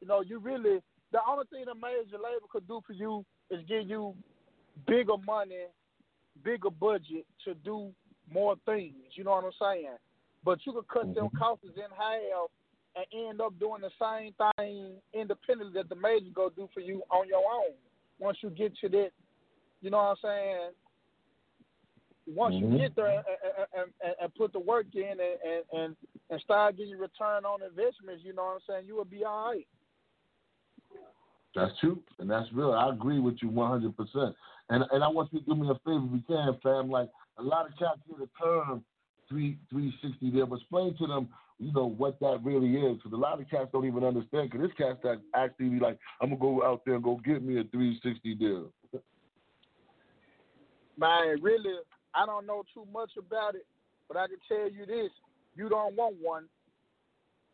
[0.00, 0.80] You know, you really
[1.12, 4.14] the only thing a major label could do for you is give you
[4.86, 5.66] bigger money,
[6.44, 7.90] bigger budget to do
[8.32, 8.94] more things.
[9.14, 9.96] You know what I'm saying?
[10.44, 11.36] But you could cut them mm-hmm.
[11.36, 12.50] costs in half
[12.96, 17.02] and end up doing the same thing independently that the major go do for you
[17.10, 17.74] on your own.
[18.18, 19.10] Once you get to that,
[19.80, 20.70] you know what I'm saying?
[22.26, 22.72] Once Mhm.
[22.72, 23.24] you get there and,
[23.74, 25.96] and, and, and put the work in and, and,
[26.30, 28.86] and, start getting return on investments, you know what I'm saying?
[28.86, 29.66] You will be all right.
[31.54, 32.72] That's true, and that's real.
[32.72, 34.34] I agree with you 100%.
[34.68, 36.88] And and I want you to do me a favor if you can, fam.
[36.90, 38.84] Like, a lot of cats hear the term
[39.28, 42.96] three 360 there, but explain to them, you know, what that really is.
[42.96, 44.50] Because a lot of cats don't even understand.
[44.50, 47.20] Because this cats that actually be like, I'm going to go out there and go
[47.24, 48.72] get me a 360 deal.
[51.00, 51.76] Man, really,
[52.14, 53.64] I don't know too much about it,
[54.06, 55.10] but I can tell you this:
[55.56, 56.44] you don't want one.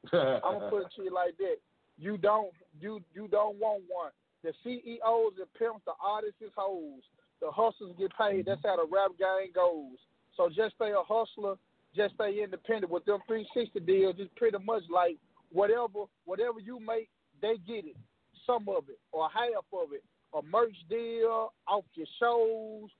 [0.12, 1.56] I'm gonna put it to you like that.
[1.96, 4.10] You don't, you you don't want one.
[4.42, 7.02] The CEOs, the pimps, the artists, is hoes.
[7.40, 8.46] The hustlers get paid.
[8.46, 8.68] That's mm-hmm.
[8.68, 9.96] how the rap game goes.
[10.36, 11.54] So just stay a hustler.
[11.94, 12.90] Just stay independent.
[12.92, 15.16] With them 360 deals, it's pretty much like
[15.52, 17.08] whatever whatever you make,
[17.40, 17.96] they get it.
[18.44, 20.02] Some of it or half of it.
[20.34, 22.90] A merch deal off your shows,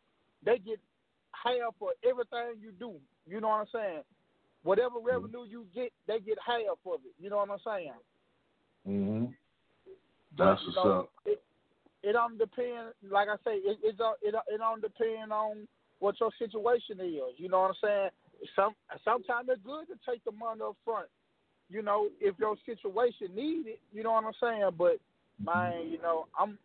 [0.45, 0.79] they get
[1.33, 2.95] half for everything you do.
[3.27, 4.03] You know what I'm saying?
[4.63, 7.15] Whatever revenue you get, they get half of it.
[7.19, 7.93] You know what I'm saying?
[8.85, 9.25] hmm
[10.37, 11.11] That's you what's know, up.
[11.25, 11.43] It,
[12.03, 12.93] it don't depend.
[13.11, 15.67] Like I say, it it don't, it don't- it don't depend on
[15.99, 17.35] what your situation is.
[17.39, 18.11] You know what I'm saying?
[18.55, 21.09] Some sometimes it's good to take the money up front.
[21.69, 23.81] You know, if your situation need it.
[23.93, 24.71] You know what I'm saying?
[24.79, 24.99] But
[25.43, 26.59] man, you know, I'm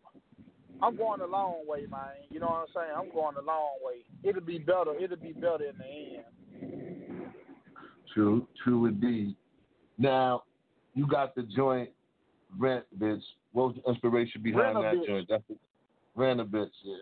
[0.83, 2.25] I'm going a long way, man.
[2.29, 2.91] You know what I'm saying?
[2.97, 4.03] I'm going a long way.
[4.23, 4.95] It'll be better.
[4.99, 5.85] It'll be better in the
[6.17, 7.31] end.
[8.13, 9.35] True, true indeed.
[9.97, 10.43] Now,
[10.93, 11.89] you got the joint
[12.57, 13.21] rent, bitch.
[13.53, 15.07] What was the inspiration behind that Rent-A-Bitch.
[15.07, 15.27] joint?
[15.29, 15.43] That's
[16.15, 16.95] rent a bitch, yeah.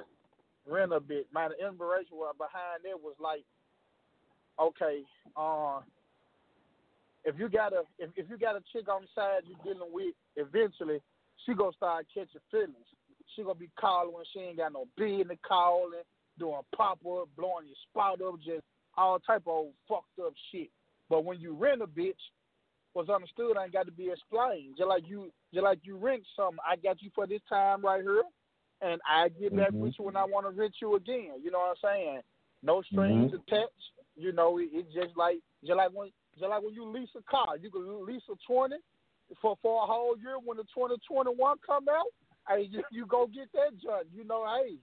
[0.68, 1.28] rent a bit.
[1.34, 3.44] Man, the inspiration behind it was like,
[4.60, 5.02] okay,
[5.36, 5.80] uh,
[7.26, 9.92] if you got a if, if you got a chick on the side you're dealing
[9.92, 11.00] with, eventually
[11.46, 12.76] she gonna start catching feelings.
[13.36, 16.02] She gonna be calling when she ain't got no business calling,
[16.38, 18.64] doing pop up, blowing your spot up, just
[18.98, 20.70] all type of old fucked up shit.
[21.10, 22.14] But when you rent a bitch,
[22.94, 24.76] what's understood ain't got to be explained.
[24.78, 28.02] Just like you, just like you rent something, I got you for this time right
[28.02, 28.24] here,
[28.82, 29.80] and I get back Mhm.
[29.80, 31.42] with you when I want to rent you again.
[31.42, 32.22] You know what I'm saying?
[32.62, 33.42] No strings Mhm.
[33.48, 33.92] attached.
[34.16, 37.22] You know, it, it's just like just like when just like when you lease a
[37.24, 38.78] car, you can lease a twenty
[39.42, 40.38] for for a whole year.
[40.40, 42.08] When the twenty twenty one come out,
[42.50, 44.08] hey, you, you go get that junk.
[44.14, 44.76] You know, hey,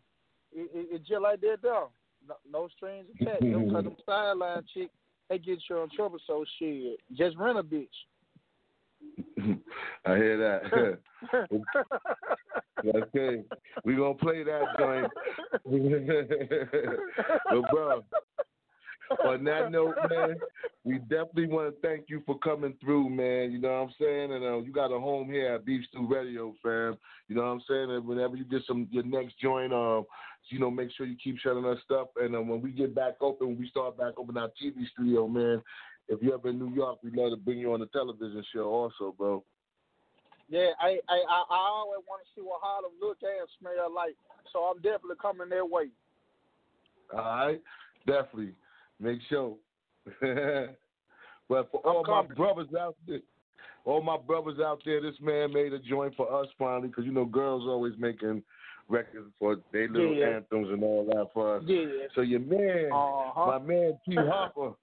[0.52, 1.90] it, it, it's just like that though.
[2.26, 3.42] No, no strings attached.
[3.42, 4.90] them, cause them sideline chick,
[5.28, 6.18] they get you in trouble.
[6.26, 7.88] So shit, just rent a bitch.
[10.06, 10.98] I hear that.
[12.86, 13.42] okay,
[13.84, 15.12] we gonna play that joint.
[17.50, 18.02] but bro,
[19.24, 20.36] on that note, man,
[20.84, 23.50] we definitely want to thank you for coming through, man.
[23.52, 24.32] You know what I'm saying?
[24.32, 26.96] And uh, you got a home here at Beef Stew Radio, fam.
[27.28, 27.90] You know what I'm saying?
[27.90, 30.04] And whenever you get some your next joint, um,
[30.48, 32.08] you know, make sure you keep sending us stuff.
[32.16, 35.26] And uh, when we get back open, when we start back open our TV studio,
[35.26, 35.60] man.
[36.08, 38.68] If you're ever in New York, we'd love to bring you on the television show,
[38.68, 39.42] also, bro.
[40.48, 44.14] Yeah, I I I, I always want to see what Harlem look and smell like.
[44.52, 45.88] So I'm definitely coming their way.
[47.12, 47.60] All right,
[48.06, 48.54] definitely
[49.00, 49.56] make sure.
[51.48, 53.20] but for all my brothers out there,
[53.84, 57.12] all my brothers out there, this man made a joint for us finally, because you
[57.12, 58.42] know girls always making
[58.88, 60.36] records for their little Yeah.
[60.36, 61.62] anthems and all that for us.
[61.66, 62.06] Yeah.
[62.14, 63.46] So your man, Uh-huh.
[63.46, 64.74] my man T Harper,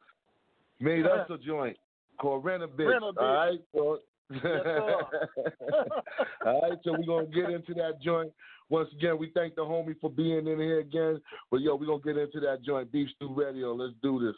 [0.80, 1.78] made us a joint
[2.20, 2.90] called Rent a Bitch.
[2.90, 3.22] Rent a Bitch.
[3.22, 4.00] All right, so.
[4.42, 5.00] sir.
[6.46, 8.32] all right, so we're gonna get into that joint.
[8.70, 11.22] Once again, we thank the homie for being in here again.
[11.52, 12.92] But yo, we're gonna get into that joint.
[12.92, 13.74] Beef Stew Radio.
[13.74, 14.36] Let's do this.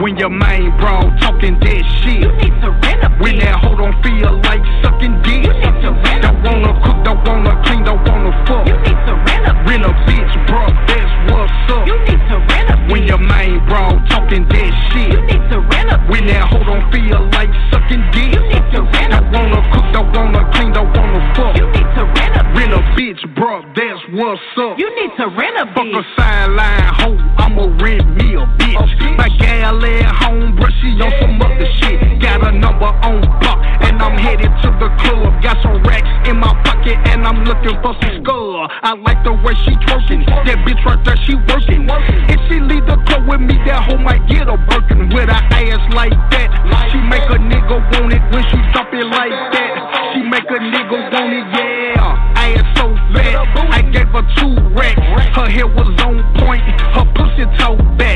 [0.00, 2.22] When your main bro talking that shit.
[2.22, 5.42] You need to rent a When that hoe don't feel like sucking dick.
[5.42, 8.62] You need to rent Don't wanna cook, don't wanna clean, don't wanna fuck.
[8.70, 11.82] You need to rent a Rent a bitch, bro, that's what's up.
[11.90, 15.10] You need to rent a When your main bro talking that shit.
[15.10, 18.38] You need to rent a When that hoe don't feel like sucking dick.
[18.38, 21.58] You need to rent Don't wanna cook, don't wanna clean, don't wanna fuck.
[21.58, 24.78] You need to rent a Rent a bitch, bro, that's what's up.
[24.78, 25.66] You need to rent a.
[25.74, 26.97] Fuck a sideline
[31.00, 32.20] on some other shit.
[32.20, 35.42] Got a number on block, and I'm headed to the club.
[35.42, 38.66] Got some racks in my pocket, and I'm looking for some skull.
[38.82, 40.26] I like the way she twerking.
[40.26, 41.86] That bitch right there, she working.
[42.28, 45.44] If she leave the club with me, that hoe might get a Birkin with her
[45.54, 46.48] ass like that.
[46.90, 50.12] She make a nigga want it when she drop it like that.
[50.12, 52.34] She make a nigga want it, yeah.
[52.36, 55.00] Ass so fat, I gave her two racks.
[55.36, 56.64] Her hair was on point,
[56.96, 58.07] her pussy toe back.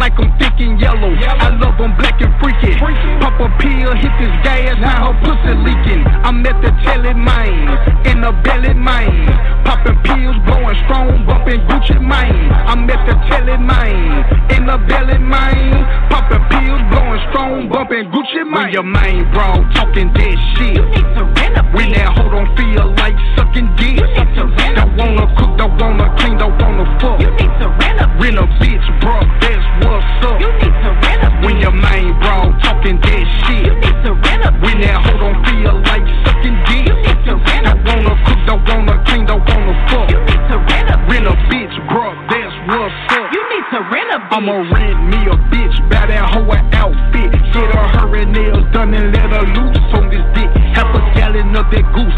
[0.00, 1.12] I like 'em thick and yellow.
[1.12, 2.72] I love 'em black and freaky.
[3.20, 6.06] Pop a pill, hit this gas, now her pussy leaking.
[6.24, 7.68] I'm at the telly mine,
[8.06, 9.28] in the belly mine.
[9.62, 12.50] Popping pills, blowing strong, bumping Gucci mine.
[12.66, 14.24] I'm at the telly mine,
[14.56, 15.84] in the belly mine.
[16.08, 18.62] Popping pills, blowing strong, bumping Gucci mine.
[18.62, 20.76] When your main bro talking that shit.
[20.76, 24.00] You need to rent a When that hoe don't feel like sucking dick.
[24.00, 27.20] You need to rent a Don't wanna cook, don't wanna clean, don't wanna fuck.
[27.20, 30.38] You need to rent a Rent a bitch, bro, that's what's up.
[30.38, 33.66] You need to rent a When your main bro talking that shit.
[33.66, 36.86] You need to rent a When that hoe don't feel like sucking dick.
[36.86, 40.06] You need to rent a Don't wanna cook, don't wanna clean, don't wanna fuck.
[40.10, 43.26] You need to rent a Rent a bitch, bro, that's what's up.
[43.34, 44.38] You need to rent a bitch.
[44.38, 47.34] I'ma rent me a bitch, buy that hoe an outfit.
[47.50, 50.50] Get her her and nails done and let her loose on this dick.
[50.78, 52.14] Half a gallon of that goose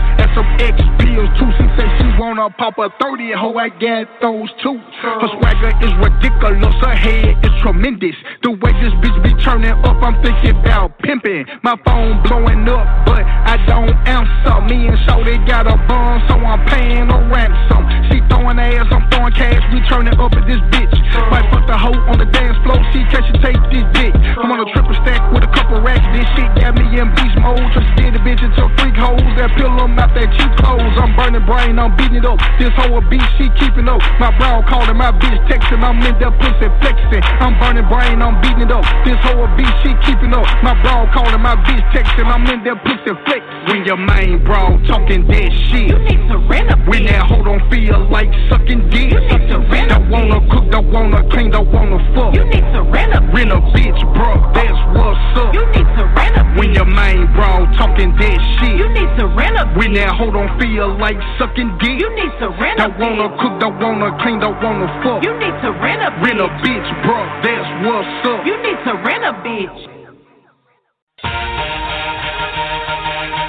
[2.43, 4.79] she wanna pop a 30 hoe, I got those too.
[5.03, 8.17] Her swagger is ridiculous, her head is tremendous.
[8.43, 11.47] The way this bitch be turning up, I'm thinking about pimping.
[11.63, 14.61] My phone blowing up, but I don't answer.
[14.67, 17.87] Me and Shorty got a bond, so I'm paying a ransom.
[18.11, 20.95] She throwing ass, I'm throwing cash, we turning up at this bitch.
[21.31, 24.15] Might put the hoe on the dance floor, see can she take this dick.
[24.15, 27.39] I'm on a triple stack with a couple racks, this shit got me in beast
[27.39, 27.63] mode.
[27.71, 30.97] Just get the bitch into freak hoes, that pill 'em out that cheap clothes.
[30.99, 32.32] I'm burning brain, I'm beating it up.
[32.59, 34.01] This hoe a beast, she keeping up.
[34.21, 37.23] My brow calling, my bitch texting, I'm in that pussy flexing.
[37.43, 38.85] I'm burning brain, I'm beating it up.
[39.05, 40.47] This hoe a beast, she keeping up.
[40.63, 43.43] My brow calling, my bitch texting, I'm in that pussy flex.
[43.67, 45.91] When your main bro talking that shit.
[45.91, 49.11] You need to rent a When that hoe don't feel like sucking dick.
[49.11, 52.35] You need to rent Don't wanna cook, don't wanna clean, don't wanna fuck.
[52.35, 55.55] You need to rent a Rent a bitch, bro, that's what's up.
[55.57, 58.77] You need to rent a When your main bro talking that shit.
[58.77, 61.97] You need to rent a When that hoe don't feel like sucking dick.
[61.97, 65.25] You need to rent a Don't wanna cook, don't wanna clean, don't wanna fuck.
[65.25, 68.47] You need to rent a Rent a bitch, bro, that's what's up.
[68.47, 69.89] You need to rent a bitch.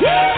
[0.01, 0.32] Damn!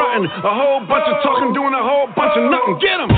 [0.00, 2.78] A whole bunch of talking, doing a whole bunch of nothing.
[2.80, 3.10] Get 'em!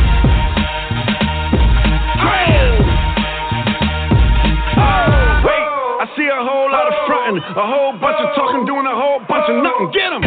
[4.75, 5.47] Oh.
[5.47, 5.67] Wait,
[6.03, 9.21] I see a whole lot of fronting, a whole bunch of talking, doing a whole
[9.31, 9.91] bunch of nothing.
[9.95, 10.23] Get 'em!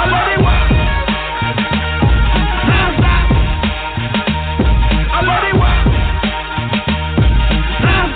[0.00, 0.70] I let it work.
[2.64, 3.28] Hands up.
[5.04, 5.84] I let it work.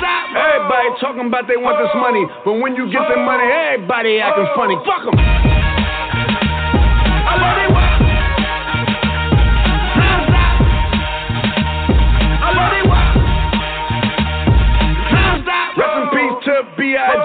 [0.04, 0.24] Up.
[0.36, 4.48] Everybody talking about they want this money, but when you get the money, everybody acting
[4.56, 4.76] funny.
[4.88, 5.33] Fuck 'em.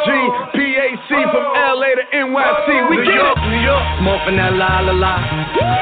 [0.04, 2.68] PAC from LA to NYC.
[2.90, 3.50] We New get York, it.
[3.50, 5.14] New York, smoking that la la la.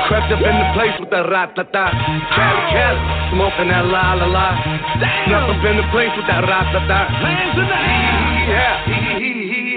[0.07, 1.85] Crept up in the place with the rat ta ta.
[2.33, 2.99] Cali, Cali,
[3.33, 4.47] smoking that la la la.
[5.27, 6.99] Snuck up in the place with that rat ta ta.
[7.21, 8.17] Hands in the air.
[8.47, 8.87] Yeah,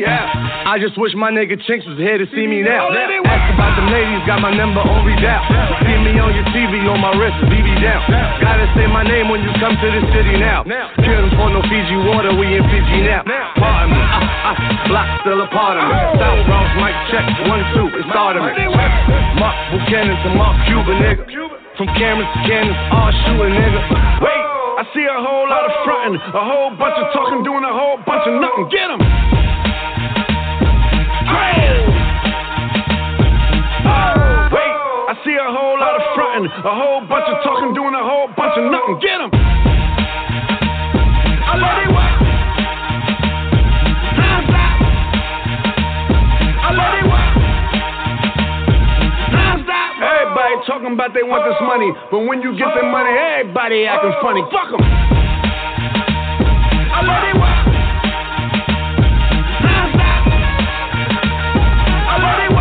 [0.07, 0.71] yeah.
[0.71, 2.87] I just wish my nigga Chinx was here to see me now.
[2.87, 5.19] Ask about them ladies, got my number on read.
[5.19, 8.07] See me on your TV, on my wrist, BB down.
[8.39, 10.63] Gotta say my name when you come to the city now.
[11.03, 13.27] Kill them for no Fiji water, we in Fiji now.
[13.59, 13.99] Pardon me,
[14.89, 15.97] block still a part of me.
[16.19, 18.43] South Bronx, mic check, one, two, it started.
[19.39, 19.57] Mark
[20.37, 21.25] Mark Cuban, nigga.
[21.77, 23.81] From cameras to cannons, all shooting, nigga.
[24.21, 24.45] Wait,
[24.81, 27.97] I see a whole lot of fronting, a whole bunch of talking, doing a whole
[28.05, 28.69] bunch of nothing.
[28.69, 28.91] Get!
[34.51, 34.75] Wait,
[35.09, 38.29] I see a whole lot of fronting, a whole bunch of talking, doing a whole
[38.37, 38.99] bunch of nothing.
[39.01, 39.31] Get 'em!
[41.51, 41.90] I it
[50.01, 54.17] Everybody talking about they want this money, but when you get the money, everybody acting
[54.25, 54.41] funny.
[54.49, 54.81] Fuck them.
[56.89, 57.37] I let it.
[62.09, 62.60] I let it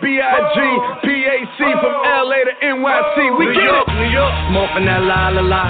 [0.00, 0.58] B.I.G.
[1.04, 1.58] P.A.C.
[1.82, 2.38] from L.A.
[2.46, 3.16] to NYC.
[3.38, 3.94] We New get York, it.
[3.98, 5.62] New York, smoking that la la la.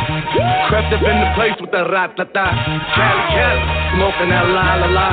[0.68, 2.47] Crept up in the place with the ratata.
[2.93, 3.61] Cali, Cali,
[3.97, 5.09] smoking that la la la.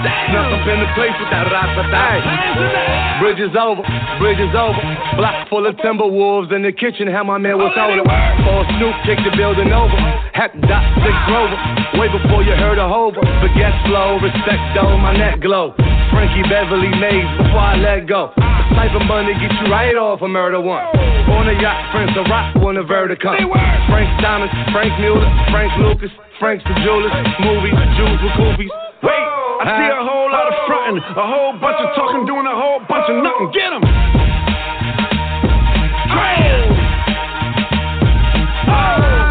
[0.00, 3.20] Snuck up in the place with that ratata.
[3.20, 3.82] Bridge is over,
[4.22, 4.80] bridge is over.
[5.18, 7.10] Block full of timber wolves in the kitchen.
[7.10, 8.06] How my man was older.
[8.06, 9.96] Paul Snoop kicked the building over.
[10.32, 11.58] Heck, dot six rover.
[12.00, 13.20] Way before you heard a hover.
[13.44, 15.74] Forget slow, respect though, my neck glow.
[16.14, 18.32] Frankie Beverly Maze before I let go.
[18.90, 20.82] Of money get you right off a murder one.
[20.82, 22.58] On a yacht, Prince of Rock
[23.14, 23.38] comes.
[23.86, 24.10] Frank
[24.74, 26.10] Franck Muller, Frank Lucas,
[26.42, 27.70] Frank the Jewelers, movies,
[28.18, 28.66] with goofies.
[29.06, 29.26] Wait,
[29.62, 32.82] I see a whole lot of fronting, a whole bunch of talking, doing a whole
[32.90, 33.54] bunch of nothing.
[33.54, 33.82] Get 'em.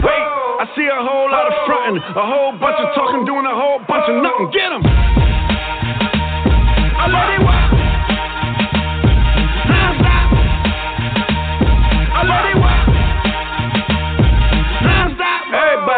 [0.07, 0.23] Wait,
[0.63, 3.83] I see a whole lot of fronting, a whole bunch of talking, doing a whole
[3.83, 4.55] bunch of nothing.
[4.55, 4.87] Get 'em.
[6.95, 7.43] I it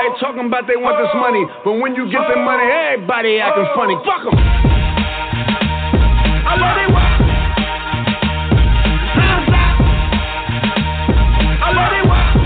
[0.01, 3.67] Everybody talking about they want this money, but when you get the money, everybody acting
[3.75, 3.93] funny.
[4.01, 4.39] Fuck 'em.
[6.47, 7.21] I let it work.
[9.15, 9.77] Non-stop.
[11.61, 12.41] I let it work.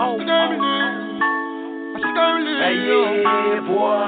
[0.00, 0.02] I.
[0.02, 0.48] Oh, yeah,
[3.68, 4.00] boy.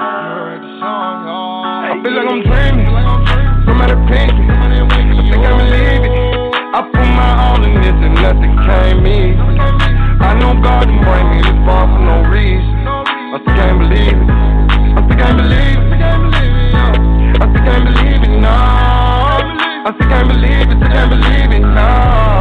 [0.81, 2.89] I feel like I'm dreaming.
[4.07, 4.49] Pinch me.
[4.49, 4.57] I
[5.29, 6.11] think I believe it.
[6.73, 9.37] I put my all in this and nothing came easy.
[9.37, 12.73] I know God didn't bring me this far for no reason.
[12.87, 14.29] I still can't believe it.
[14.33, 16.01] I still can't believe it.
[17.37, 18.33] I still can't believe it.
[18.41, 18.49] No.
[18.49, 20.77] I still can't believe it.
[20.81, 21.61] Still can't believe it.
[21.61, 22.32] No.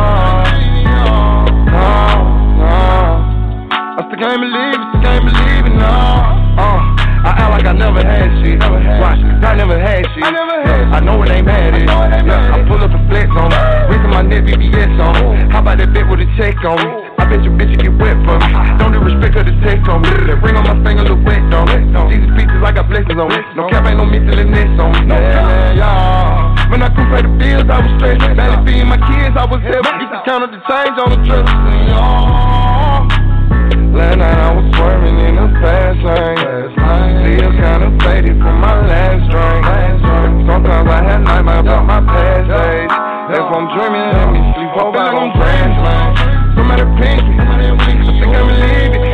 [4.23, 4.83] Can't believe it.
[5.03, 5.75] Can't believe it.
[5.75, 5.91] No.
[6.63, 6.81] Uh.
[7.23, 8.59] I act like I never had shit.
[8.59, 10.25] 'Cause I never had shit.
[10.27, 11.75] I know it ain't bad.
[11.75, 11.87] It.
[11.87, 13.63] Yeah, I pull up and flex on it.
[13.91, 15.51] Reason my neck BBS on it.
[15.53, 16.91] How about that bitch with a check on me?
[17.19, 18.51] I bet your bitch you get wet for me.
[18.83, 20.11] Don't disrespect her to text on me.
[20.11, 21.83] That ring on my finger look wet on it.
[22.11, 23.39] Jesus pieces I got blessings on me.
[23.55, 25.15] No cap ain't no miscellaneous on me.
[25.15, 26.71] Yeah, yeah.
[26.71, 28.35] When I couldn't pay the bills, I was stressed.
[28.35, 29.79] Barely feeding my kids, I was heavy.
[30.03, 31.47] Used to count up the change on the trip.
[31.47, 32.62] Yeah.
[33.93, 36.41] Last night I was swerving in a fast lane.
[36.73, 39.69] Still kinda faded from my last drink.
[40.49, 42.89] Sometimes I had nightmares about my past days.
[42.89, 46.13] That's why I'm dreaming, let me sleep over like I'm transplant.
[46.57, 49.05] Somebody pinch me, I think I believe it.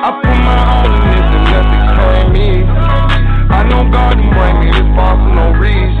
[0.00, 2.64] I put my all in this and nothing came easy.
[3.52, 5.91] I know God didn't bring me this far for no reason.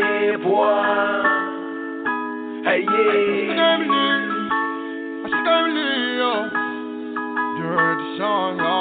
[0.00, 1.20] Yeah, boy.
[2.64, 3.54] Hey, yeah.
[3.56, 3.80] Can't
[5.68, 6.32] believe, yo.
[7.58, 8.79] You heard the song, y'all.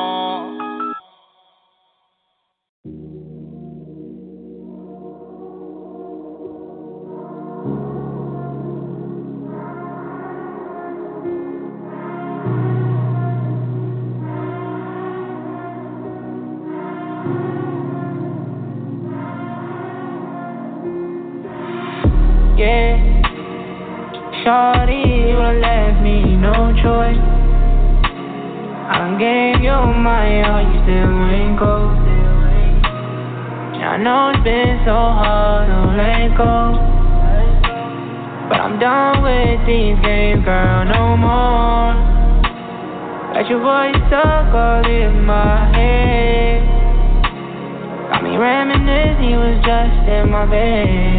[24.43, 27.19] Shorty, you left me no choice.
[28.87, 31.91] I gave you my all, you still ain't go.
[33.79, 36.77] I know it's been so hard to let go.
[38.47, 41.91] But I'm done with these games, girl, no more.
[43.33, 46.63] Got your voice stuck all in my head.
[48.11, 51.18] Got me reminiscing, you was just in my bed.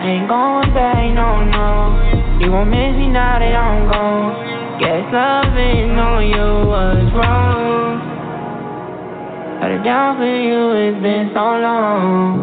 [0.00, 2.40] Ain't going back, no, no.
[2.40, 4.80] You won't miss me now that I'm gone.
[4.80, 7.68] Guess loving on you was wrong.
[9.78, 12.40] It down for you, it's been so long.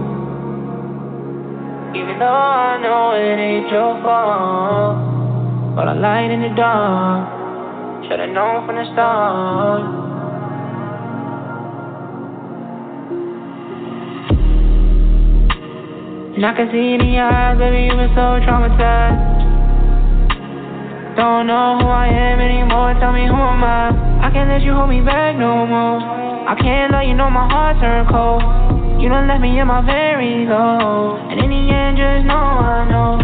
[1.93, 5.75] Even though I know it ain't your fault.
[5.75, 8.07] But I light in the dark.
[8.07, 10.04] Should've known from the start.
[16.35, 19.23] And I can see in your eyes, baby, you been so traumatized.
[21.15, 23.95] Don't know who I am anymore, tell me who am I?
[24.19, 26.03] I can't let you hold me back no more.
[26.03, 28.43] I can't let you know my heart turned cold.
[28.99, 31.15] You done left me in my very low.
[31.15, 33.15] And in the end, just know I know.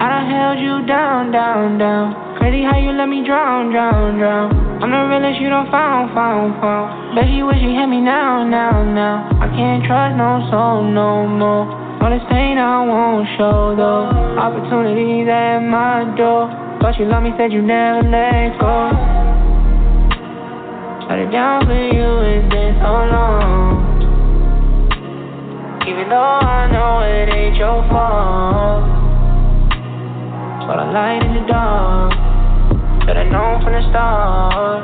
[0.00, 2.40] I done held you down, down, down.
[2.40, 4.80] Crazy how you let me drown, drown, drown.
[4.80, 7.20] I'm the realest you done found, found, found.
[7.20, 9.28] Bet you wish you had me now, now, now.
[9.44, 11.85] I can't trust no soul no more.
[12.00, 14.06] All this pain I won't show though.
[14.38, 16.48] Opportunities at my door.
[16.80, 18.92] Thought you love me, said you never let go.
[21.08, 23.80] Shut it down for you, it's been so long.
[25.88, 28.84] Even though I know it ain't your fault.
[30.68, 32.12] But I light in the dark.
[33.06, 34.82] Should I known from the start.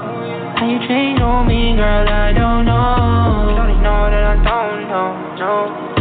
[0.59, 3.53] How you changed on me, girl, I don't know.
[3.57, 5.92] Shorty know that I don't know, no.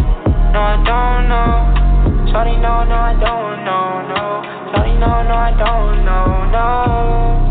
[0.52, 2.32] No, I don't know.
[2.32, 4.44] Shorty know, no, I don't know, no.
[4.76, 7.51] Shorty know, no, I don't know, no.